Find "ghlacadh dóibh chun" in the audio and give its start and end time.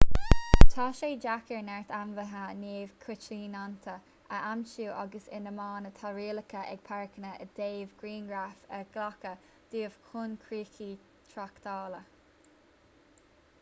8.97-10.33